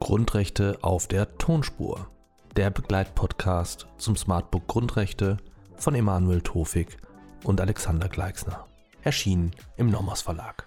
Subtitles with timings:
[0.00, 2.08] Grundrechte auf der Tonspur.
[2.56, 5.36] Der Begleitpodcast zum Smartbook Grundrechte
[5.76, 6.96] von Emanuel Tofik
[7.44, 8.66] und Alexander Gleixner.
[9.04, 10.66] Erschienen im Nomos Verlag.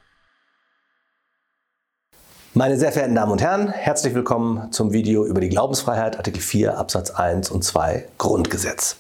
[2.54, 6.78] Meine sehr verehrten Damen und Herren, herzlich willkommen zum Video über die Glaubensfreiheit, Artikel 4
[6.78, 8.96] Absatz 1 und 2 Grundgesetz.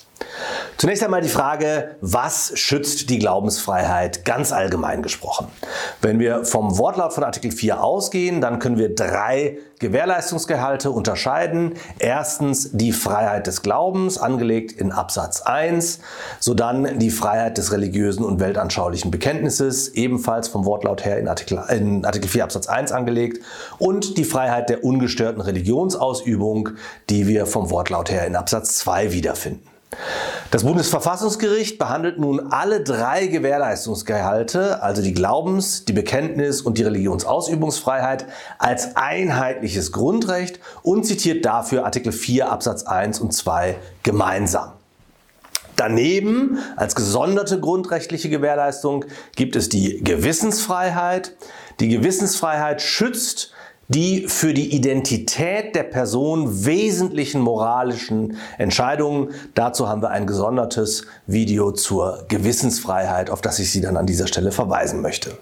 [0.83, 5.47] Zunächst einmal die Frage, was schützt die Glaubensfreiheit ganz allgemein gesprochen?
[6.01, 11.75] Wenn wir vom Wortlaut von Artikel 4 ausgehen, dann können wir drei Gewährleistungsgehalte unterscheiden.
[11.99, 15.99] Erstens die Freiheit des Glaubens, angelegt in Absatz 1,
[16.41, 22.03] sodann die Freiheit des religiösen und weltanschaulichen Bekenntnisses, ebenfalls vom Wortlaut her in Artikel, in
[22.03, 23.41] Artikel 4 Absatz 1 angelegt,
[23.77, 26.71] und die Freiheit der ungestörten Religionsausübung,
[27.09, 29.65] die wir vom Wortlaut her in Absatz 2 wiederfinden.
[30.53, 38.27] Das Bundesverfassungsgericht behandelt nun alle drei Gewährleistungsgehalte, also die Glaubens-, die Bekenntnis- und die Religionsausübungsfreiheit,
[38.59, 44.73] als einheitliches Grundrecht und zitiert dafür Artikel 4 Absatz 1 und 2 gemeinsam.
[45.75, 51.35] Daneben als gesonderte grundrechtliche Gewährleistung gibt es die Gewissensfreiheit.
[51.79, 53.53] Die Gewissensfreiheit schützt
[53.87, 59.29] die für die Identität der Person wesentlichen moralischen Entscheidungen.
[59.55, 64.27] Dazu haben wir ein gesondertes Video zur Gewissensfreiheit, auf das ich Sie dann an dieser
[64.27, 65.37] Stelle verweisen möchte.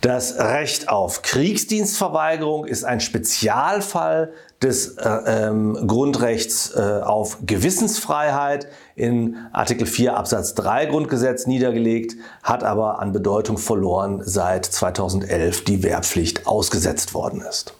[0.00, 9.36] Das Recht auf Kriegsdienstverweigerung ist ein Spezialfall des äh, ähm, Grundrechts äh, auf Gewissensfreiheit in
[9.52, 16.46] Artikel 4 Absatz 3 Grundgesetz niedergelegt, hat aber an Bedeutung verloren, seit 2011 die Wehrpflicht
[16.46, 17.74] ausgesetzt worden ist.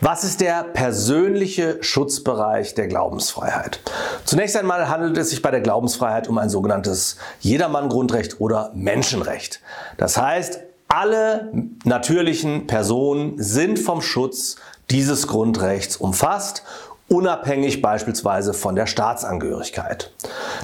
[0.00, 3.80] Was ist der persönliche Schutzbereich der Glaubensfreiheit?
[4.24, 9.60] Zunächst einmal handelt es sich bei der Glaubensfreiheit um ein sogenanntes Jedermann-Grundrecht oder Menschenrecht.
[9.96, 11.52] Das heißt, alle
[11.84, 14.56] natürlichen Personen sind vom Schutz
[14.88, 16.62] dieses Grundrechts umfasst
[17.08, 20.12] unabhängig beispielsweise von der Staatsangehörigkeit.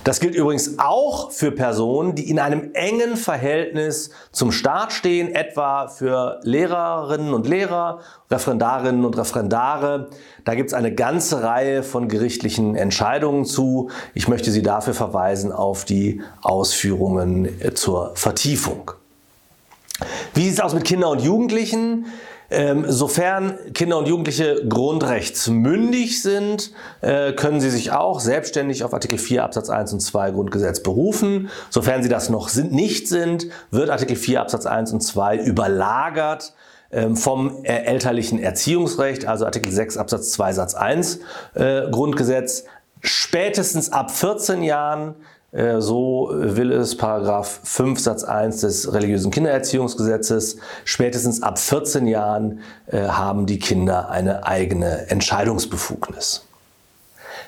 [0.04, 5.88] Das gilt übrigens auch für Personen, die in einem engen Verhältnis zum Staat stehen, etwa
[5.88, 8.00] für Lehrerinnen und Lehrer,
[8.30, 10.10] Referendarinnen und Referendare.
[10.44, 13.90] Da gibt es eine ganze Reihe von gerichtlichen Entscheidungen zu.
[14.12, 18.92] Ich möchte Sie dafür verweisen auf die Ausführungen zur Vertiefung.
[20.34, 22.06] Wie sieht es aus mit Kindern und Jugendlichen?
[22.56, 26.70] Ähm, sofern Kinder und Jugendliche grundrechtsmündig sind,
[27.00, 31.50] äh, können sie sich auch selbstständig auf Artikel 4 Absatz 1 und 2 Grundgesetz berufen.
[31.68, 36.54] Sofern sie das noch sind, nicht sind, wird Artikel 4 Absatz 1 und 2 überlagert
[36.92, 41.20] ähm, vom äh, elterlichen Erziehungsrecht, also Artikel 6 Absatz 2 Satz 1
[41.54, 42.66] äh, Grundgesetz.
[43.02, 45.16] Spätestens ab 14 Jahren
[45.80, 50.56] so will es Paragraph 5 Satz 1 des religiösen Kindererziehungsgesetzes.
[50.84, 56.44] Spätestens ab 14 Jahren äh, haben die Kinder eine eigene Entscheidungsbefugnis.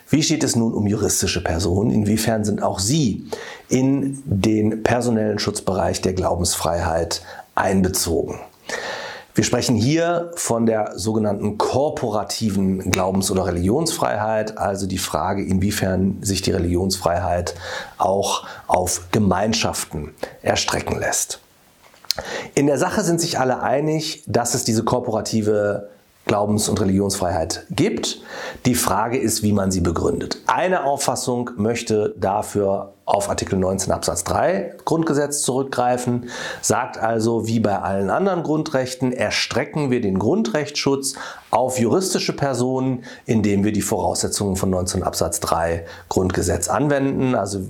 [0.08, 1.90] Wie steht es nun um juristische Personen?
[1.90, 3.26] Inwiefern sind auch sie
[3.68, 7.22] in den personellen Schutzbereich der Glaubensfreiheit
[7.56, 8.38] einbezogen?
[9.36, 16.40] Wir sprechen hier von der sogenannten korporativen Glaubens- oder Religionsfreiheit, also die Frage, inwiefern sich
[16.40, 17.54] die Religionsfreiheit
[17.98, 21.40] auch auf Gemeinschaften erstrecken lässt.
[22.54, 25.90] In der Sache sind sich alle einig, dass es diese korporative
[26.24, 28.22] Glaubens- und Religionsfreiheit gibt.
[28.64, 30.38] Die Frage ist, wie man sie begründet.
[30.46, 36.28] Eine Auffassung möchte dafür auf Artikel 19 Absatz 3 Grundgesetz zurückgreifen,
[36.60, 41.14] sagt also, wie bei allen anderen Grundrechten erstrecken wir den Grundrechtsschutz
[41.52, 47.36] auf juristische Personen, indem wir die Voraussetzungen von 19 Absatz 3 Grundgesetz anwenden.
[47.36, 47.60] Also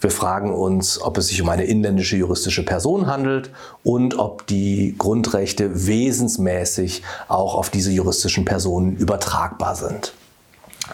[0.00, 3.50] wir fragen uns, ob es sich um eine inländische juristische Person handelt
[3.82, 10.14] und ob die Grundrechte wesensmäßig auch auf diese juristischen Personen übertragbar sind.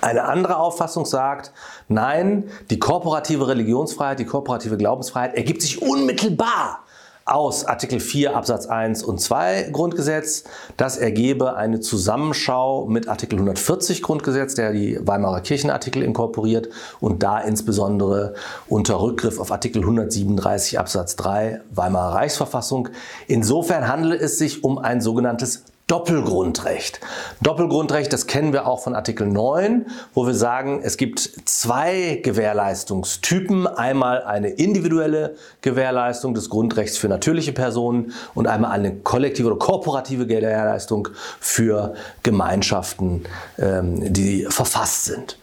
[0.00, 1.52] Eine andere Auffassung sagt,
[1.88, 6.84] nein, die korporative Religionsfreiheit, die korporative Glaubensfreiheit ergibt sich unmittelbar
[7.30, 10.44] aus Artikel 4 Absatz 1 und 2 Grundgesetz.
[10.76, 16.68] Das ergebe eine Zusammenschau mit Artikel 140 Grundgesetz, der die Weimarer Kirchenartikel inkorporiert
[16.98, 18.34] und da insbesondere
[18.68, 22.88] unter Rückgriff auf Artikel 137 Absatz 3 Weimarer Reichsverfassung.
[23.28, 27.00] Insofern handelt es sich um ein sogenanntes Doppelgrundrecht.
[27.40, 33.66] Doppelgrundrecht, das kennen wir auch von Artikel 9, wo wir sagen, es gibt zwei Gewährleistungstypen.
[33.66, 40.28] Einmal eine individuelle Gewährleistung des Grundrechts für natürliche Personen und einmal eine kollektive oder korporative
[40.28, 41.08] Gewährleistung
[41.40, 43.24] für Gemeinschaften,
[43.58, 45.39] ähm, die verfasst sind.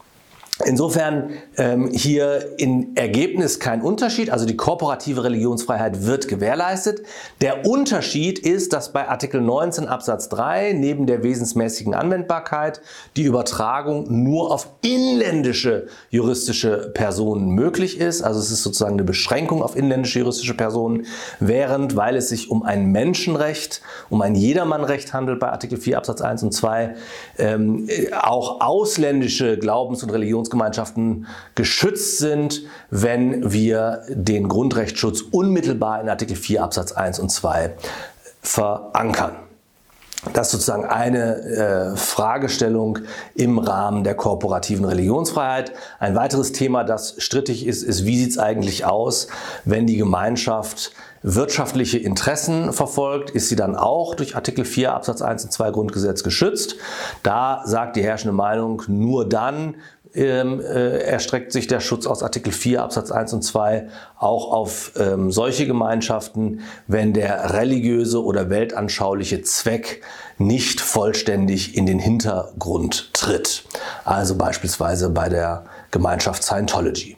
[0.64, 7.02] Insofern ähm, hier in Ergebnis kein Unterschied, also die korporative Religionsfreiheit wird gewährleistet.
[7.40, 12.80] Der Unterschied ist, dass bei Artikel 19 Absatz 3 neben der wesensmäßigen Anwendbarkeit
[13.16, 18.22] die Übertragung nur auf inländische juristische Personen möglich ist.
[18.22, 21.06] Also es ist sozusagen eine Beschränkung auf inländische juristische Personen,
[21.38, 23.80] während, weil es sich um ein Menschenrecht,
[24.10, 26.96] um ein Jedermannrecht handelt bei Artikel 4 Absatz 1 und 2,
[27.38, 27.88] ähm,
[28.20, 36.36] auch ausländische Glaubens- und Religions Religionsgemeinschaften geschützt sind, wenn wir den Grundrechtsschutz unmittelbar in Artikel
[36.36, 37.74] 4 Absatz 1 und 2
[38.42, 39.36] verankern.
[40.32, 42.98] Das ist sozusagen eine äh, Fragestellung
[43.36, 45.72] im Rahmen der korporativen Religionsfreiheit.
[46.00, 49.28] Ein weiteres Thema, das strittig ist, ist, wie sieht es eigentlich aus,
[49.64, 50.92] wenn die Gemeinschaft
[51.22, 56.22] wirtschaftliche Interessen verfolgt, ist sie dann auch durch Artikel 4 Absatz 1 und 2 Grundgesetz
[56.22, 56.76] geschützt.
[57.22, 59.76] Da sagt die herrschende Meinung, nur dann
[60.14, 63.88] ähm, äh, erstreckt sich der Schutz aus Artikel 4 Absatz 1 und 2
[64.18, 70.02] auch auf ähm, solche Gemeinschaften, wenn der religiöse oder weltanschauliche Zweck
[70.38, 73.64] nicht vollständig in den Hintergrund tritt.
[74.04, 77.17] Also beispielsweise bei der Gemeinschaft Scientology.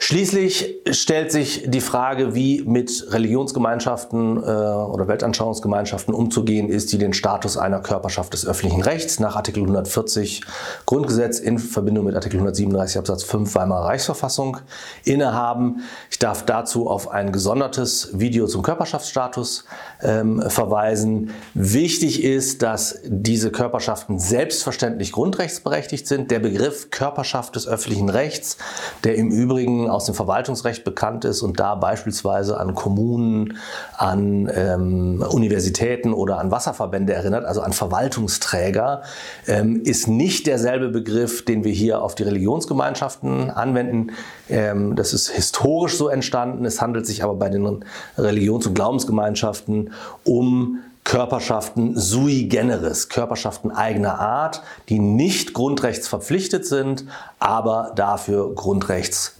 [0.00, 7.12] Schließlich stellt sich die Frage, wie mit Religionsgemeinschaften äh, oder Weltanschauungsgemeinschaften umzugehen ist, die den
[7.12, 10.42] Status einer Körperschaft des öffentlichen Rechts nach Artikel 140
[10.86, 14.58] Grundgesetz in Verbindung mit Artikel 137 Absatz 5 Weimarer Reichsverfassung
[15.04, 15.80] innehaben.
[16.12, 19.64] Ich darf dazu auf ein gesondertes Video zum Körperschaftsstatus
[20.00, 21.32] ähm, verweisen.
[21.54, 26.30] Wichtig ist, dass diese Körperschaften selbstverständlich grundrechtsberechtigt sind.
[26.30, 28.58] Der Begriff Körperschaft des öffentlichen Rechts,
[29.02, 33.58] der im Übrigen aus dem Verwaltungsrecht bekannt ist und da beispielsweise an Kommunen,
[33.96, 39.02] an ähm, Universitäten oder an Wasserverbände erinnert, also an Verwaltungsträger,
[39.46, 44.12] ähm, ist nicht derselbe Begriff, den wir hier auf die Religionsgemeinschaften anwenden.
[44.48, 46.64] Ähm, das ist historisch so entstanden.
[46.64, 47.84] Es handelt sich aber bei den
[48.16, 49.92] Religions- und Glaubensgemeinschaften
[50.24, 57.06] um Körperschaften sui generis, Körperschaften eigener Art, die nicht grundrechtsverpflichtet sind,
[57.38, 58.54] aber dafür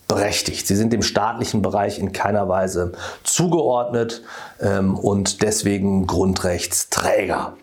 [0.08, 0.66] grundrechtsberechtigt.
[0.66, 4.22] Sie sind dem staatlichen Bereich in keiner Weise zugeordnet
[4.60, 7.54] ähm, und deswegen Grundrechtsträger.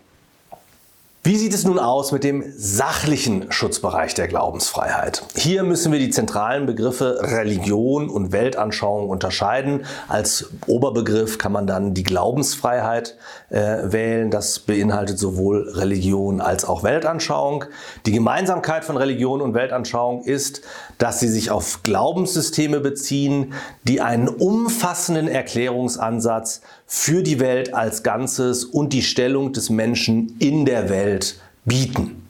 [1.26, 5.24] Wie sieht es nun aus mit dem sachlichen Schutzbereich der Glaubensfreiheit?
[5.34, 9.86] Hier müssen wir die zentralen Begriffe Religion und Weltanschauung unterscheiden.
[10.06, 13.16] Als Oberbegriff kann man dann die Glaubensfreiheit
[13.50, 13.58] äh,
[13.90, 14.30] wählen.
[14.30, 17.64] Das beinhaltet sowohl Religion als auch Weltanschauung.
[18.06, 20.62] Die Gemeinsamkeit von Religion und Weltanschauung ist,
[20.98, 23.52] dass sie sich auf Glaubenssysteme beziehen,
[23.82, 30.64] die einen umfassenden Erklärungsansatz für die Welt als Ganzes und die Stellung des Menschen in
[30.64, 32.28] der Welt bieten.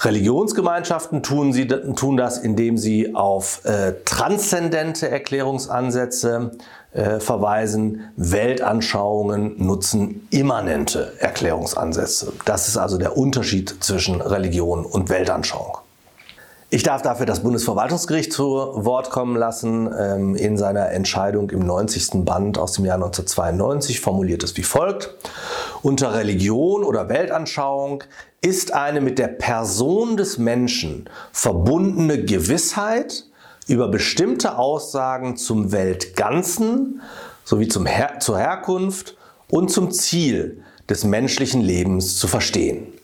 [0.00, 6.52] Religionsgemeinschaften tun, sie, tun das, indem sie auf äh, transzendente Erklärungsansätze
[6.92, 8.08] äh, verweisen.
[8.16, 12.32] Weltanschauungen nutzen immanente Erklärungsansätze.
[12.44, 15.78] Das ist also der Unterschied zwischen Religion und Weltanschauung.
[16.70, 19.90] Ich darf dafür das Bundesverwaltungsgericht zu Wort kommen lassen.
[19.98, 22.26] Ähm, in seiner Entscheidung im 90.
[22.26, 25.14] Band aus dem Jahr 1992 formuliert es wie folgt.
[25.80, 28.04] Unter Religion oder Weltanschauung
[28.42, 33.24] ist eine mit der Person des Menschen verbundene Gewissheit
[33.66, 37.00] über bestimmte Aussagen zum Weltganzen
[37.44, 39.16] sowie zum Her zur Herkunft
[39.50, 42.97] und zum Ziel des menschlichen Lebens zu verstehen.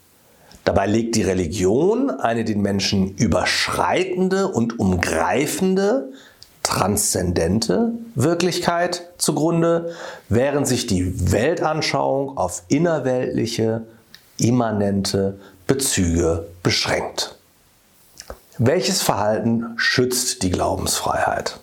[0.64, 6.10] Dabei legt die Religion eine den Menschen überschreitende und umgreifende,
[6.62, 9.94] transzendente Wirklichkeit zugrunde,
[10.30, 13.82] während sich die Weltanschauung auf innerweltliche,
[14.38, 17.36] immanente Bezüge beschränkt.
[18.56, 21.60] Welches Verhalten schützt die Glaubensfreiheit?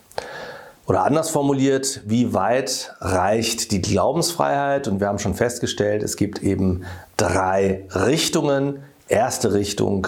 [0.88, 4.88] Oder anders formuliert, wie weit reicht die Glaubensfreiheit?
[4.88, 6.84] Und wir haben schon festgestellt, es gibt eben
[7.18, 10.08] drei Richtungen, Erste Richtung,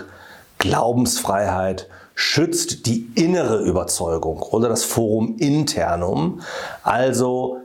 [0.60, 6.40] Glaubensfreiheit schützt die innere Überzeugung oder das Forum internum.
[6.84, 7.58] Also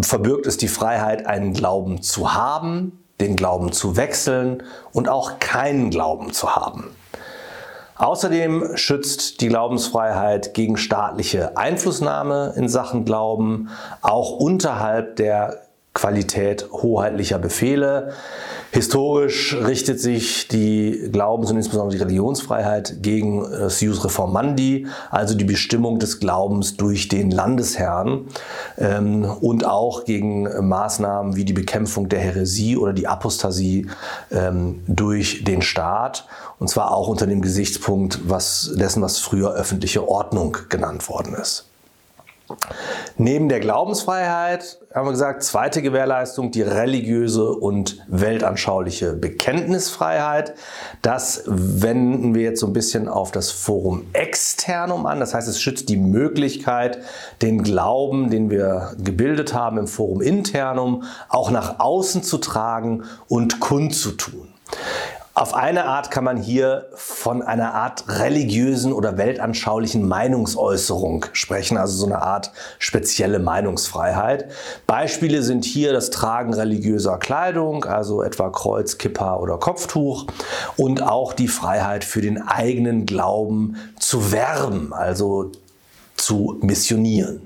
[0.00, 5.90] verbirgt es die Freiheit, einen Glauben zu haben, den Glauben zu wechseln und auch keinen
[5.90, 6.92] Glauben zu haben.
[7.98, 13.70] Außerdem schützt die Glaubensfreiheit gegen staatliche Einflussnahme in Sachen Glauben,
[14.02, 15.65] auch unterhalb der
[15.96, 18.12] Qualität hoheitlicher Befehle.
[18.70, 25.44] Historisch richtet sich die Glaubens- und insbesondere die Religionsfreiheit gegen das Jus Reformandi, also die
[25.44, 28.26] Bestimmung des Glaubens durch den Landesherrn
[28.76, 33.86] ähm, und auch gegen Maßnahmen wie die Bekämpfung der Häresie oder die Apostasie
[34.30, 36.26] ähm, durch den Staat.
[36.58, 41.64] Und zwar auch unter dem Gesichtspunkt was, dessen, was früher öffentliche Ordnung genannt worden ist.
[43.18, 50.54] Neben der Glaubensfreiheit haben wir gesagt, zweite Gewährleistung, die religiöse und weltanschauliche Bekenntnisfreiheit.
[51.02, 55.18] Das wenden wir jetzt so ein bisschen auf das Forum Externum an.
[55.18, 56.98] Das heißt, es schützt die Möglichkeit,
[57.42, 63.60] den Glauben, den wir gebildet haben im Forum Internum, auch nach außen zu tragen und
[63.60, 64.48] kundzutun.
[65.38, 71.94] Auf eine Art kann man hier von einer Art religiösen oder weltanschaulichen Meinungsäußerung sprechen, also
[71.94, 74.50] so eine Art spezielle Meinungsfreiheit.
[74.86, 80.24] Beispiele sind hier das Tragen religiöser Kleidung, also etwa Kreuz, Kippa oder Kopftuch
[80.78, 85.52] und auch die Freiheit für den eigenen Glauben zu werben, also
[86.16, 87.42] zu missionieren.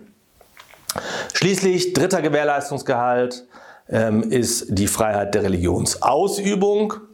[1.32, 3.48] Schließlich dritter Gewährleistungsgehalt
[3.88, 7.09] ähm, ist die Freiheit der Religionsausübung.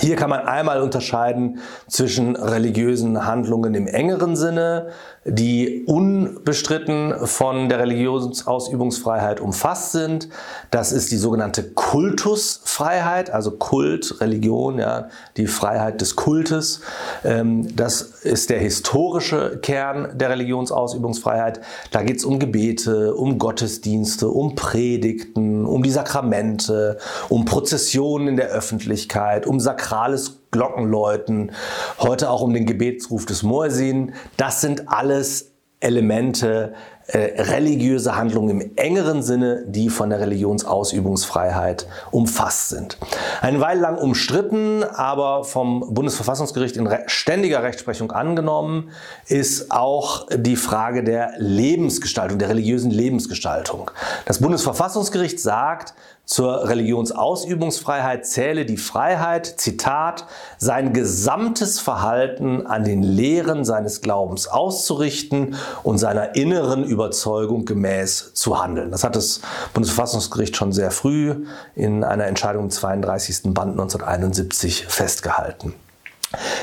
[0.00, 4.90] Hier kann man einmal unterscheiden zwischen religiösen Handlungen im engeren Sinne,
[5.24, 10.28] die unbestritten von der Religionsausübungsfreiheit umfasst sind.
[10.70, 16.80] Das ist die sogenannte Kultusfreiheit, also Kult, Religion, ja, die Freiheit des Kultes.
[17.24, 21.60] Ähm, das ist der historische Kern der Religionsausübungsfreiheit.
[21.90, 28.36] Da geht es um Gebete, um Gottesdienste, um Predigten, um die Sakramente, um Prozessionen in
[28.36, 31.52] der Öffentlichkeit, um sakrales Glockenläuten,
[31.98, 34.14] heute auch um den Gebetsruf des Moorsin.
[34.36, 36.74] Das sind alles Elemente,
[37.10, 42.98] äh, religiöse Handlungen im engeren Sinne, die von der Religionsausübungsfreiheit umfasst sind.
[43.40, 48.90] Eine Weile lang umstritten, aber vom Bundesverfassungsgericht in re ständiger Rechtsprechung angenommen,
[49.26, 53.90] ist auch die Frage der Lebensgestaltung, der religiösen Lebensgestaltung.
[54.26, 55.94] Das Bundesverfassungsgericht sagt,
[56.28, 60.26] zur Religionsausübungsfreiheit zähle die Freiheit, Zitat,
[60.58, 68.62] sein gesamtes Verhalten an den Lehren seines Glaubens auszurichten und seiner inneren Überzeugung gemäß zu
[68.62, 68.90] handeln.
[68.90, 69.40] Das hat das
[69.72, 73.54] Bundesverfassungsgericht schon sehr früh in einer Entscheidung im 32.
[73.54, 75.72] Band 1971 festgehalten.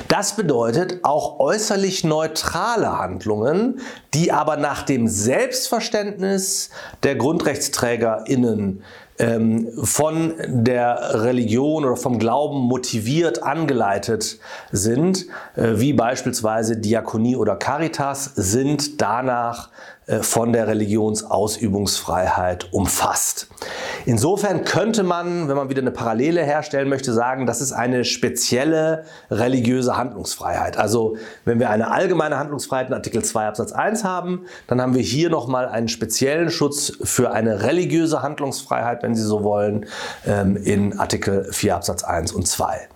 [0.08, 3.80] Das bedeutet auch äußerlich neutrale Handlungen,
[4.14, 6.70] die aber nach dem Selbstverständnis
[7.02, 8.84] der GrundrechtsträgerInnen
[9.18, 14.40] ähm, von der Religion oder vom Glauben motiviert angeleitet
[14.72, 19.70] sind, äh, wie beispielsweise Diakonie oder Caritas, sind danach
[20.22, 23.48] von der Religionsausübungsfreiheit umfasst.
[24.06, 29.06] Insofern könnte man, wenn man wieder eine Parallele herstellen möchte, sagen, das ist eine spezielle
[29.32, 30.78] religiöse Handlungsfreiheit.
[30.78, 35.02] Also wenn wir eine allgemeine Handlungsfreiheit in Artikel 2 Absatz 1 haben, dann haben wir
[35.02, 39.88] hier nochmal einen speziellen Schutz für eine religiöse Handlungsfreiheit, wenn Sie so wollen,
[40.28, 42.88] ähm, in Artikel 4 Absatz 1 und 2.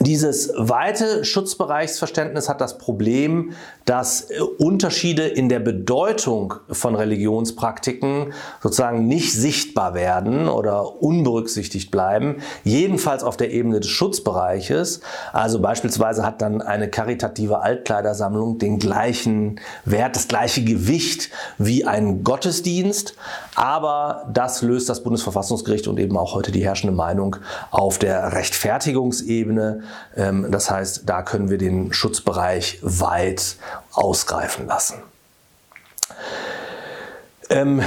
[0.00, 3.52] Dieses weite Schutzbereichsverständnis hat das Problem,
[3.84, 12.38] dass äh, Unterschiede in der Bedeutung von Religionspraktiken sozusagen nicht sichtbar werden oder unberücksichtigt bleiben,
[12.64, 15.00] jedenfalls auf der Ebene des Schutzbereiches.
[15.32, 22.24] Also beispielsweise hat dann eine karitative Altkleidersammlung den gleichen Wert, das gleiche Gewicht wie ein
[22.24, 23.14] Gottesdienst,
[23.54, 27.36] aber das löst das Bundesverfassungsgericht und eben auch heute die herrschende Meinung
[27.70, 29.83] auf der Rechtfertigungsebene.
[30.16, 33.56] Ähm, das heißt, da können wir den Schutzbereich weit
[33.92, 35.02] ausgreifen lassen.
[37.50, 37.82] Ähm,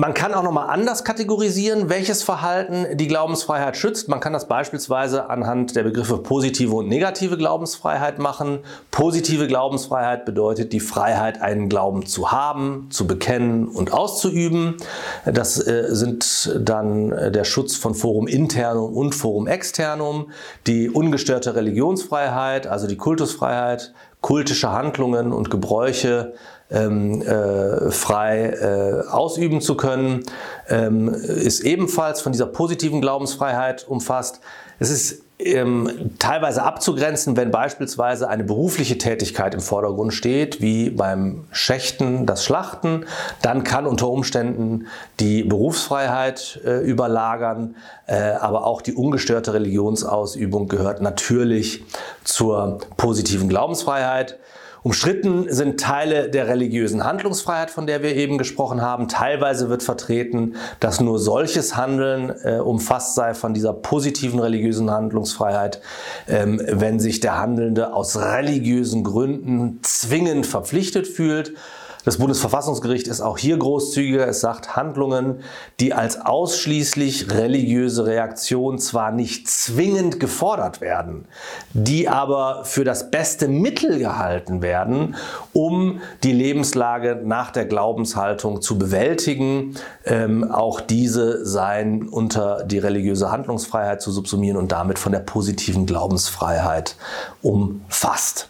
[0.00, 4.08] man kann auch nochmal anders kategorisieren, welches Verhalten die Glaubensfreiheit schützt.
[4.08, 8.60] Man kann das beispielsweise anhand der Begriffe positive und negative Glaubensfreiheit machen.
[8.90, 14.76] Positive Glaubensfreiheit bedeutet die Freiheit, einen Glauben zu haben, zu bekennen und auszuüben.
[15.24, 20.30] Das äh, sind dann äh, der Schutz von Forum internum und Forum externum,
[20.66, 26.34] die ungestörte Religionsfreiheit, also die Kultusfreiheit, kultische Handlungen und Gebräuche
[26.70, 30.24] ähm, äh, frei äh, ausüben zu können,
[30.68, 34.40] ähm, ist ebenfalls von dieser positiven Glaubensfreiheit umfasst.
[34.78, 41.44] Es ist ähm, teilweise abzugrenzen, wenn beispielsweise eine berufliche Tätigkeit im Vordergrund steht, wie beim
[41.50, 43.04] Schächten das Schlachten,
[43.42, 44.86] dann kann unter Umständen
[45.20, 51.84] die Berufsfreiheit äh, überlagern, äh, aber auch die ungestörte Religionsausübung gehört natürlich
[52.24, 54.38] zur positiven Glaubensfreiheit.
[54.86, 59.08] Umstritten sind Teile der religiösen Handlungsfreiheit, von der wir eben gesprochen haben.
[59.08, 65.80] Teilweise wird vertreten, dass nur solches Handeln äh, umfasst sei von dieser positiven religiösen Handlungsfreiheit,
[66.28, 71.54] ähm, wenn sich der Handelnde aus religiösen Gründen zwingend verpflichtet fühlt.
[72.06, 74.28] Das Bundesverfassungsgericht ist auch hier großzügiger.
[74.28, 75.40] Es sagt, Handlungen,
[75.80, 81.24] die als ausschließlich religiöse Reaktion zwar nicht zwingend gefordert werden,
[81.72, 85.16] die aber für das beste Mittel gehalten werden,
[85.52, 93.32] um die Lebenslage nach der Glaubenshaltung zu bewältigen, ähm, auch diese seien unter die religiöse
[93.32, 96.94] Handlungsfreiheit zu subsumieren und damit von der positiven Glaubensfreiheit
[97.42, 98.48] umfasst.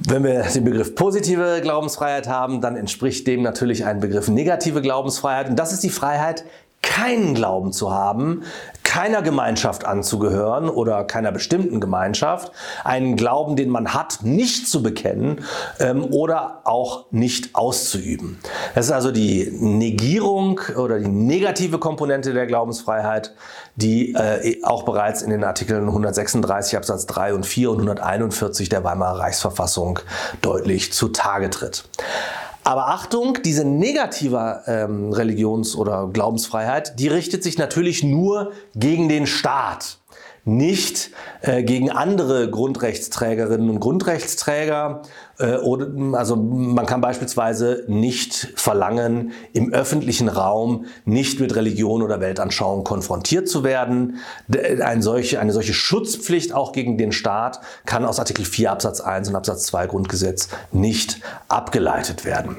[0.00, 5.48] Wenn wir den Begriff positive Glaubensfreiheit haben, dann entspricht dem natürlich ein Begriff negative Glaubensfreiheit.
[5.48, 6.44] Und das ist die Freiheit,
[6.82, 8.42] keinen Glauben zu haben,
[8.88, 12.52] keiner Gemeinschaft anzugehören oder keiner bestimmten Gemeinschaft,
[12.84, 15.44] einen Glauben, den man hat, nicht zu bekennen
[15.78, 18.38] ähm, oder auch nicht auszuüben.
[18.74, 23.34] Das ist also die Negierung oder die negative Komponente der Glaubensfreiheit,
[23.76, 28.84] die äh, auch bereits in den Artikeln 136 Absatz 3 und 4 und 141 der
[28.84, 30.00] Weimarer Reichsverfassung
[30.40, 31.84] deutlich zutage tritt.
[32.68, 39.26] Aber Achtung, diese negative ähm, Religions- oder Glaubensfreiheit, die richtet sich natürlich nur gegen den
[39.26, 40.00] Staat
[40.48, 41.10] nicht
[41.42, 45.02] äh, gegen andere Grundrechtsträgerinnen und Grundrechtsträger.
[45.38, 45.88] Äh, oder,
[46.18, 53.48] also man kann beispielsweise nicht verlangen, im öffentlichen Raum nicht mit Religion oder Weltanschauung konfrontiert
[53.48, 54.16] zu werden.
[54.82, 59.28] Ein solche, eine solche Schutzpflicht auch gegen den Staat kann aus Artikel 4 Absatz 1
[59.28, 62.56] und Absatz 2 Grundgesetz nicht abgeleitet werden.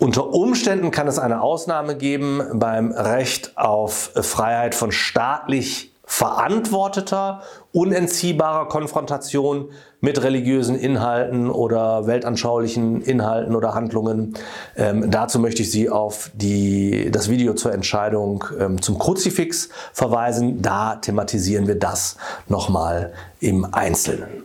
[0.00, 7.42] Unter Umständen kann es eine Ausnahme geben beim Recht auf Freiheit von staatlich verantworteter,
[7.72, 9.70] unentziehbarer Konfrontation
[10.00, 14.34] mit religiösen Inhalten oder weltanschaulichen Inhalten oder Handlungen.
[14.76, 20.60] Ähm, dazu möchte ich Sie auf die, das Video zur Entscheidung ähm, zum Kruzifix verweisen.
[20.60, 22.16] Da thematisieren wir das
[22.48, 24.44] nochmal im Einzelnen.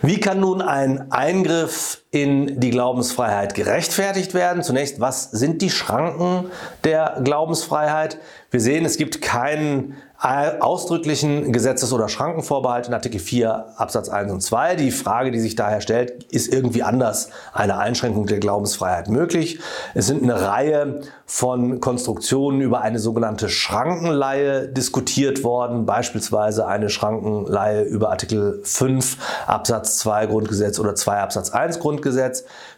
[0.00, 4.62] Wie kann nun ein Eingriff in die Glaubensfreiheit gerechtfertigt werden?
[4.62, 6.50] Zunächst, was sind die Schranken
[6.82, 8.18] der Glaubensfreiheit?
[8.50, 14.42] Wir sehen, es gibt keinen ausdrücklichen Gesetzes- oder Schrankenvorbehalt in Artikel 4 Absatz 1 und
[14.42, 14.76] 2.
[14.76, 19.60] Die Frage, die sich daher stellt, ist irgendwie anders eine Einschränkung der Glaubensfreiheit möglich.
[19.94, 27.84] Es sind eine Reihe von Konstruktionen über eine sogenannte Schrankenleihe diskutiert worden, beispielsweise eine Schrankenleihe
[27.84, 31.99] über Artikel 5 Absatz 2 Grundgesetz oder 2 Absatz 1 Grundgesetz.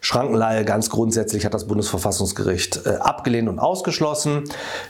[0.01, 4.45] Schrankenleihe ganz grundsätzlich hat das Bundesverfassungsgericht äh, abgelehnt und ausgeschlossen.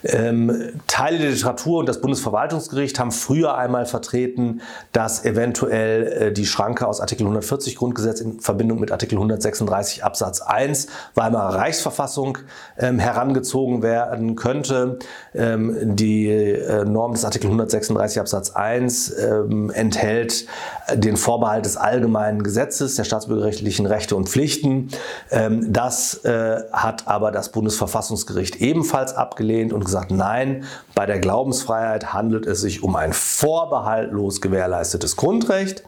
[0.05, 4.61] Ähm, Teile der Literatur und das Bundesverwaltungsgericht Verwaltungsgericht haben früher einmal vertreten,
[4.93, 10.41] dass eventuell äh, die Schranke aus Artikel 140 Grundgesetz in Verbindung mit Artikel 136 Absatz
[10.41, 12.39] 1 Weimarer Reichsverfassung
[12.79, 14.99] ähm, herangezogen werden könnte.
[15.35, 20.47] Ähm, die äh, Norm des Artikel 136 Absatz 1 ähm, enthält
[20.95, 24.89] den Vorbehalt des allgemeinen Gesetzes der staatsbürgerrechtlichen Rechte und Pflichten.
[25.31, 32.13] Ähm, das äh, hat aber das Bundesverfassungsgericht ebenfalls abgelehnt und gesagt, nein, bei der Glaubensfreiheit
[32.13, 35.83] handelt es sich um ein vorbehaltlos gewährleistetes Grundrecht.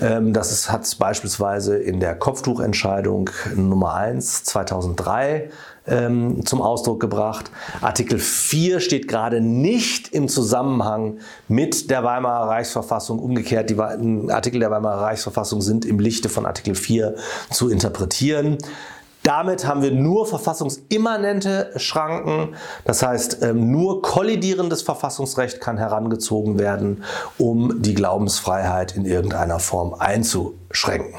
[0.00, 5.50] Ähm, das hat es beispielsweise in der Kopftuchentscheidung Nummer 1 2003
[5.86, 7.50] ähm, zum Ausdruck gebracht.
[7.80, 11.18] Artikel 4 steht gerade nicht im Zusammenhang
[11.48, 13.18] mit der Weimarer Reichsverfassung.
[13.18, 17.14] Umgekehrt, die Artikel der Weimarer Reichsverfassung sind im Lichte von Artikel 4
[17.50, 18.58] zu interpretieren.
[19.26, 22.54] Damit haben wir nur verfassungsimmanente Schranken.
[22.84, 27.02] Das heißt, ähm, nur kollidierendes Verfassungsrecht kann herangezogen werden,
[27.36, 31.18] um die Glaubensfreiheit in irgendeiner Form einzuschränken.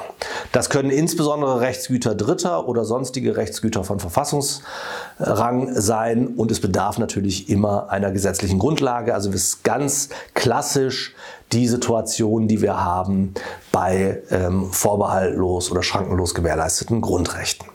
[0.54, 7.50] Das können insbesondere Rechtsgüter Dritter oder sonstige Rechtsgüter von Verfassungsrang sein und es bedarf natürlich
[7.50, 9.14] immer einer gesetzlichen Grundlage.
[9.16, 11.14] Also es ist ganz klassisch
[11.52, 13.34] die Situation, die wir haben
[13.74, 17.68] bei ähm, vorbehaltlos oder schrankenlos gewährleisteten Grundrechten.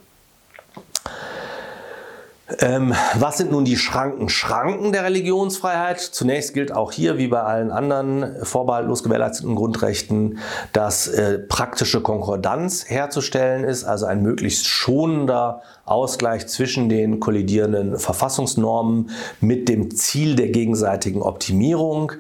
[2.59, 4.29] Ähm, was sind nun die Schranken?
[4.29, 6.01] Schranken der Religionsfreiheit.
[6.01, 10.39] Zunächst gilt auch hier, wie bei allen anderen vorbehaltlos gewährleisteten Grundrechten,
[10.73, 19.11] dass äh, praktische Konkordanz herzustellen ist, also ein möglichst schonender Ausgleich zwischen den kollidierenden Verfassungsnormen
[19.41, 22.13] mit dem Ziel der gegenseitigen Optimierung.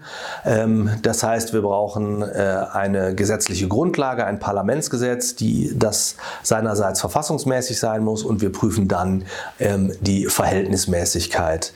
[0.44, 7.78] Ähm, das heißt, wir brauchen äh, eine gesetzliche Grundlage, ein Parlamentsgesetz, die das seinerseits verfassungsmäßig
[7.78, 9.24] sein muss und wir prüfen dann
[9.58, 11.72] ähm, die Verhältnismäßigkeit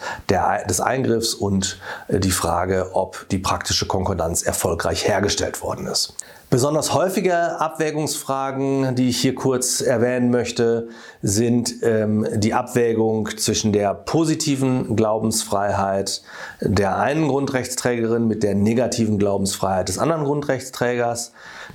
[0.68, 1.78] des Eingriffs und
[2.09, 6.14] äh, die Frage, ob die praktische Konkordanz erfolgreich hergestellt worden ist.
[6.48, 10.88] Besonders häufige Abwägungsfragen, die ich hier kurz erwähnen möchte,
[11.20, 16.22] sind ähm, die Abwägung zwischen der positiven Glaubensfreiheit
[16.61, 21.32] der einen Grundrechtsträgerin mit der negativen Glaubensfreiheit des anderen Grundrechtsträgers.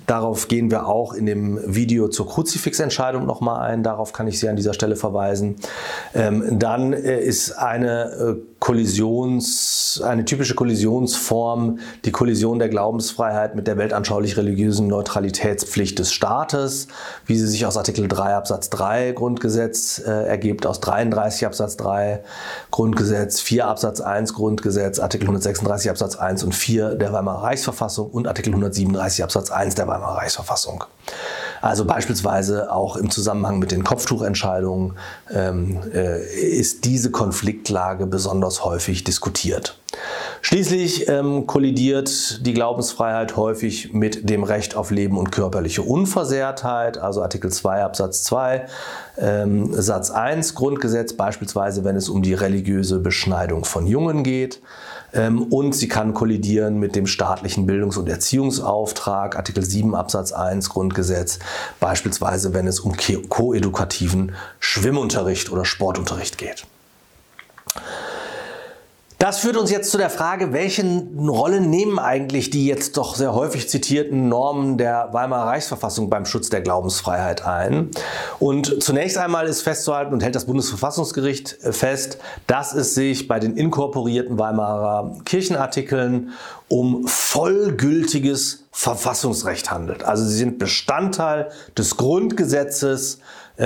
[0.08, 3.84] Darauf gehen wir auch in dem Video zur Kruzifixentscheidung nochmal ein.
[3.84, 5.56] Darauf kann ich Sie an dieser Stelle verweisen.
[6.14, 13.68] Ähm, dann äh, ist eine äh, Kollisions, eine typische Kollisionsform die Kollision der Glaubensfreiheit mit
[13.68, 16.88] der weltanschaulich-religiösen Neutralitätspflicht des Staates,
[17.26, 22.24] wie sie sich aus Artikel 3 Absatz 3 Grundgesetz äh, ergibt, aus 33 Absatz 3
[22.70, 28.28] Grundgesetz, 4 Absatz 1 Grundgesetz, Artikel 136 Absatz 1 und 4 der Weimarer Reichsverfassung und
[28.28, 30.86] Artikel 137 Absatz 1 der Weimarer Reichsverfassung.
[31.62, 34.94] Also beispielsweise auch im Zusammenhang mit den Kopftuchentscheidungen
[35.32, 39.78] ähm, äh, ist diese Konfliktlage besonders häufig diskutiert.
[40.42, 47.22] Schließlich ähm, kollidiert die Glaubensfreiheit häufig mit dem Recht auf Leben und körperliche Unversehrtheit, also
[47.22, 48.66] Artikel 2 Absatz 2
[49.18, 54.62] ähm, Satz 1 Grundgesetz, beispielsweise wenn es um die religiöse Beschneidung von Jungen geht.
[55.14, 60.70] Ähm, und sie kann kollidieren mit dem staatlichen Bildungs- und Erziehungsauftrag, Artikel 7 Absatz 1
[60.70, 61.40] Grundgesetz,
[61.80, 62.96] beispielsweise wenn es um
[63.30, 66.66] koedukativen Schwimmunterricht oder Sportunterricht geht.
[69.22, 70.84] Das führt uns jetzt zu der Frage, welche
[71.16, 76.50] Rolle nehmen eigentlich die jetzt doch sehr häufig zitierten Normen der Weimarer Reichsverfassung beim Schutz
[76.50, 77.92] der Glaubensfreiheit ein?
[78.40, 83.56] Und zunächst einmal ist festzuhalten und hält das Bundesverfassungsgericht fest, dass es sich bei den
[83.58, 86.32] inkorporierten Weimarer Kirchenartikeln
[86.68, 90.04] um vollgültiges Verfassungsrecht handelt.
[90.04, 93.20] Also sie sind Bestandteil des Grundgesetzes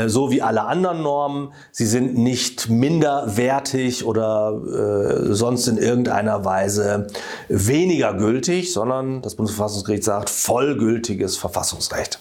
[0.08, 1.54] so wie alle anderen Normen.
[1.72, 7.08] Sie sind nicht minderwertig oder äh, sonst in irgendeiner Weise
[7.48, 12.20] weniger gültig, sondern das Bundesverfassungsgericht sagt vollgültiges Verfassungsrecht.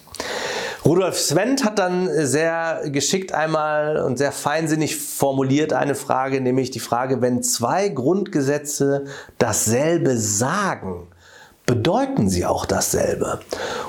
[0.84, 6.80] Rudolf Swendt hat dann sehr geschickt einmal und sehr feinsinnig formuliert eine Frage, nämlich die
[6.80, 9.04] Frage, wenn zwei Grundgesetze
[9.38, 11.08] dasselbe sagen,
[11.66, 13.40] bedeuten sie auch dasselbe.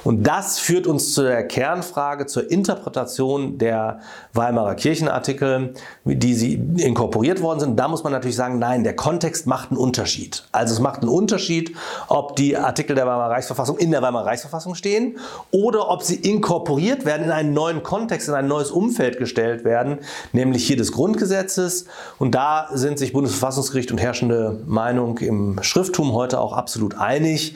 [0.06, 4.00] Und das führt uns zu der Kernfrage, zur Interpretation der
[4.34, 5.74] Weimarer Kirchenartikel,
[6.06, 7.78] die sie inkorporiert worden sind.
[7.78, 10.44] Da muss man natürlich sagen, nein, der Kontext macht einen Unterschied.
[10.54, 11.76] Also es macht einen Unterschied,
[12.08, 15.18] ob die Artikel der Weimarer Reichsverfassung in der Weimarer Reichsverfassung stehen
[15.52, 20.00] oder ob sie inkorporiert werden, in einen neuen Kontext, in ein neues Umfeld gestellt werden,
[20.32, 21.86] nämlich hier des Grundgesetzes.
[22.20, 27.56] Und da sind sich Bundesverfassungsgericht und herrschende Meinung im Schrifttum heute auch absolut einig.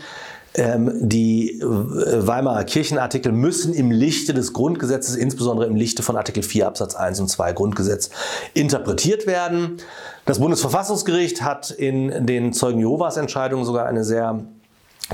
[0.55, 6.41] Ähm, die äh, Weimarer Kirchenartikel müssen im Lichte des Grundgesetzes, insbesondere im Lichte von Artikel
[6.41, 8.09] 4 Absatz 1 und 2 Grundgesetz,
[8.55, 9.77] interpretiert werden.
[10.25, 14.43] Das Bundesverfassungsgericht hat in den Zeugen Jehovas Entscheidungen sogar eine sehr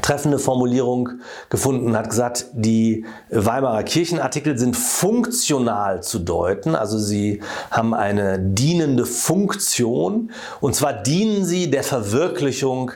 [0.01, 1.10] treffende Formulierung
[1.49, 9.05] gefunden, hat gesagt, die Weimarer Kirchenartikel sind funktional zu deuten, also sie haben eine dienende
[9.05, 10.31] Funktion
[10.62, 12.91] und zwar dienen sie der Verwirklichung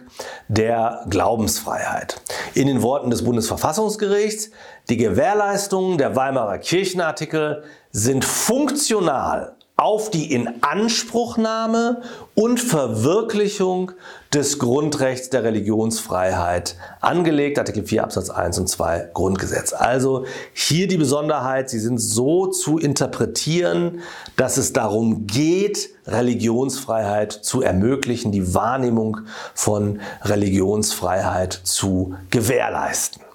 [0.47, 2.21] der Glaubensfreiheit.
[2.53, 4.51] In den Worten des Bundesverfassungsgerichts,
[4.89, 12.01] die Gewährleistungen der Weimarer Kirchenartikel sind funktional auf die Inanspruchnahme
[12.35, 13.93] und Verwirklichung
[14.33, 19.71] des Grundrechts der Religionsfreiheit angelegt, Artikel 4 Absatz 1 und 2 Grundgesetz.
[19.71, 24.01] Also hier die Besonderheit, sie sind so zu interpretieren,
[24.35, 29.21] dass es darum geht, Religionsfreiheit zu ermöglichen, die Wahrnehmung
[29.53, 33.28] von Religionsfreiheit zu gewährleisten.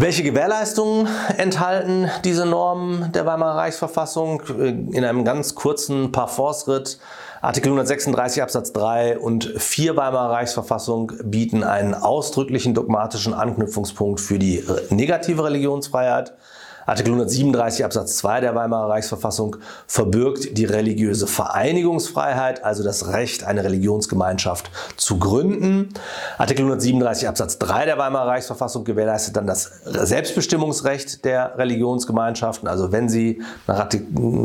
[0.00, 1.08] Welche Gewährleistungen
[1.38, 4.42] enthalten diese Normen der Weimarer Reichsverfassung?
[4.92, 7.00] In einem ganz kurzen Parforce-Ritt
[7.40, 14.62] Artikel 136 Absatz 3 und 4 Weimarer Reichsverfassung bieten einen ausdrücklichen dogmatischen Anknüpfungspunkt für die
[14.90, 16.32] negative Religionsfreiheit.
[16.88, 23.62] Artikel 137 Absatz 2 der Weimarer Reichsverfassung verbirgt die religiöse Vereinigungsfreiheit, also das Recht, eine
[23.62, 25.90] Religionsgemeinschaft zu gründen.
[26.38, 32.66] Artikel 137 Absatz 3 der Weimarer Reichsverfassung gewährleistet dann das Selbstbestimmungsrecht der Religionsgemeinschaften.
[32.66, 33.90] Also wenn Sie nach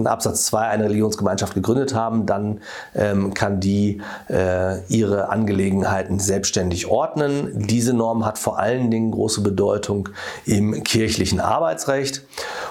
[0.04, 2.60] Absatz 2 eine Religionsgemeinschaft gegründet haben, dann
[2.94, 7.54] ähm, kann die äh, ihre Angelegenheiten selbstständig ordnen.
[7.56, 10.10] Diese Norm hat vor allen Dingen große Bedeutung
[10.46, 12.26] im kirchlichen Arbeitsrecht.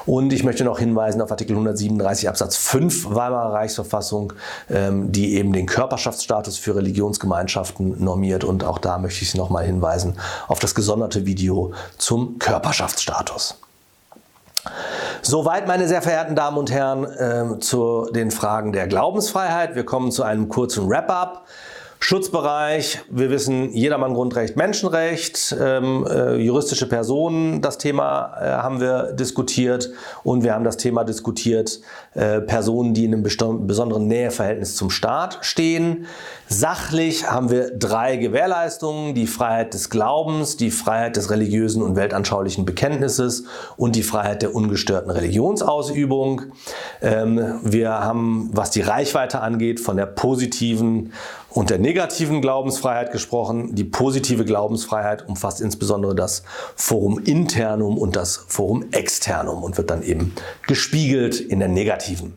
[0.07, 4.33] Und ich möchte noch hinweisen auf Artikel 137 Absatz 5 Weimarer Reichsverfassung,
[4.68, 8.44] ähm, die eben den Körperschaftsstatus für Religionsgemeinschaften normiert.
[8.44, 13.57] Und auch da möchte ich nochmal hinweisen auf das gesonderte Video zum Körperschaftsstatus.
[15.22, 19.75] Soweit, meine sehr verehrten Damen und Herren, äh, zu den Fragen der Glaubensfreiheit.
[19.77, 21.46] Wir kommen zu einem kurzen Wrap-up.
[22.05, 29.12] Schutzbereich, wir wissen, jedermann Grundrecht, Menschenrecht, ähm, äh, juristische Personen, das Thema äh, haben wir
[29.12, 29.88] diskutiert
[30.25, 31.81] und wir haben das Thema diskutiert,
[32.15, 36.07] äh, Personen, die in einem besonderen Näheverhältnis zum Staat stehen.
[36.53, 42.67] Sachlich haben wir drei Gewährleistungen, die Freiheit des Glaubens, die Freiheit des religiösen und weltanschaulichen
[42.67, 43.45] Bekenntnisses
[43.79, 46.43] und die Freiheit der ungestörten Religionsausübung.
[47.01, 51.15] Ähm, wir haben, was die Reichweite angeht, von der positiven
[51.55, 53.75] und der negativen Glaubensfreiheit gesprochen.
[53.75, 56.43] Die positive Glaubensfreiheit umfasst insbesondere das
[56.77, 60.35] Forum Internum und das Forum Externum und wird dann eben
[60.67, 62.35] gespiegelt in der negativen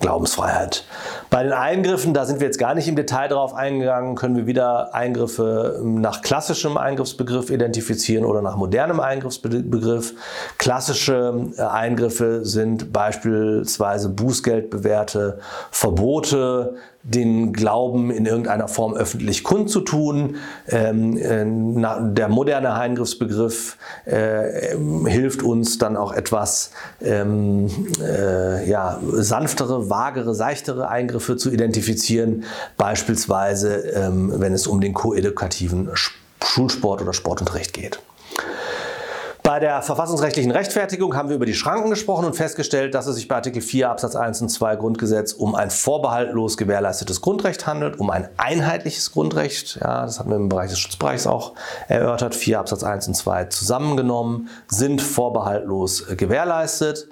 [0.00, 0.84] Glaubensfreiheit.
[1.30, 4.46] Bei den Eingriffen, da sind wir jetzt gar nicht im Detail drauf eingegangen, können wir
[4.46, 10.14] wieder Eingriffe nach klassischem Eingriffsbegriff identifizieren oder nach modernem Eingriffsbegriff.
[10.58, 15.38] Klassische äh, Eingriffe sind beispielsweise Bußgeldbewährte
[15.70, 20.36] Verbote, den Glauben in irgendeiner Form öffentlich kundzutun.
[20.68, 27.68] Ähm, äh, der moderne Eingriffsbegriff äh, hilft uns dann auch etwas ähm,
[28.00, 32.44] äh, ja, sanftere, vagere, seichtere Eingriffe zu identifizieren,
[32.76, 35.90] beispielsweise ähm, wenn es um den koedukativen
[36.42, 38.00] Schulsport oder Sportunterricht geht.
[39.52, 43.28] Bei der verfassungsrechtlichen Rechtfertigung haben wir über die Schranken gesprochen und festgestellt, dass es sich
[43.28, 48.08] bei Artikel 4 Absatz 1 und 2 Grundgesetz um ein vorbehaltlos gewährleistetes Grundrecht handelt, um
[48.08, 49.78] ein einheitliches Grundrecht.
[49.78, 51.52] Ja, das hatten wir im Bereich des Schutzbereichs auch
[51.88, 52.34] erörtert.
[52.34, 57.08] 4 Absatz 1 und 2 zusammengenommen sind vorbehaltlos gewährleistet.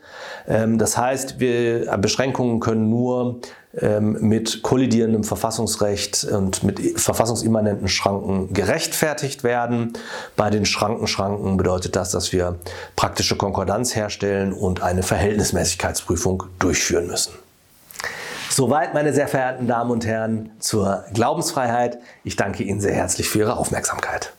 [0.49, 3.41] Ähm, das heißt, wir, Beschränkungen können nur
[3.73, 9.93] mit kollidierendem Verfassungsrecht und mit verfassungsimmanenten Schranken gerechtfertigt werden.
[10.37, 12.57] Bei den Schrankenschranken bedeutet das, dass wir
[12.97, 17.33] praktische Konkordanz herstellen und eine Verhältnismäßigkeitsprüfung durchführen müssen.
[18.51, 21.99] Soweit, meine sehr verehrten Damen und Herren, zur Glaubensfreiheit.
[22.25, 24.33] Ich danke Ihnen sehr herzlich für Ihre Aufmerksamkeit.